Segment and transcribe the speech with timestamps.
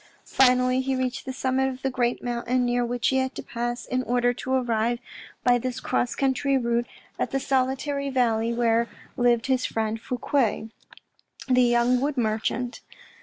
[0.25, 3.85] Finally, he reached the summit of the great mountain, near which he had to pass
[3.85, 4.97] in order to arrive
[5.43, 6.87] by this cross country route
[7.19, 10.71] at the solitary valley where lived his friend Fouque,
[11.47, 12.81] the young wood merchant.